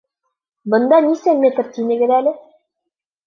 [0.73, 2.35] Бында нисә метр тинегеҙ әле?